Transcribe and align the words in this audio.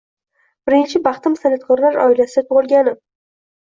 Birinchi 0.69 1.03
baxtim 1.09 1.37
san’atkorlar 1.43 2.03
oilasida 2.09 2.47
tug‘ilganim 2.53 3.03